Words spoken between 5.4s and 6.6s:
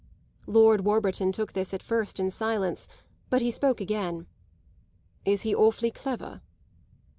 he awfully clever?"